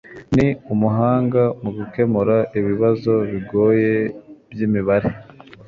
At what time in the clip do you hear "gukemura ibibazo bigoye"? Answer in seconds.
1.77-3.93